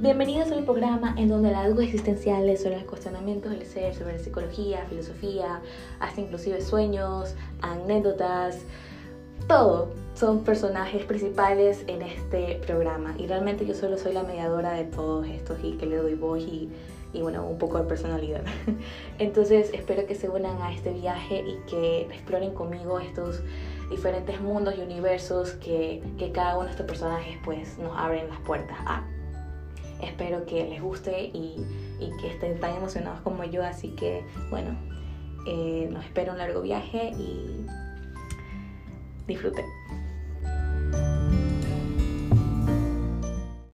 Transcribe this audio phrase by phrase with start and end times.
[0.00, 4.86] Bienvenidos al programa en donde las dudas existenciales sobre los cuestionamientos del ser, sobre psicología,
[4.88, 5.60] filosofía,
[5.98, 8.60] hasta inclusive sueños, anécdotas,
[9.48, 13.16] todo son personajes principales en este programa.
[13.18, 16.38] Y realmente yo solo soy la mediadora de todos estos y que le doy voz
[16.42, 16.70] y,
[17.12, 18.42] y bueno, un poco de personalidad.
[19.18, 23.40] Entonces espero que se unan a este viaje y que exploren conmigo estos
[23.90, 28.38] diferentes mundos y universos que, que cada uno de estos personajes pues nos abren las
[28.42, 29.04] puertas a.
[30.02, 31.64] Espero que les guste y,
[31.98, 34.76] y que estén tan emocionados como yo, así que bueno,
[35.46, 37.66] eh, nos espera un largo viaje y
[39.26, 39.64] disfruten.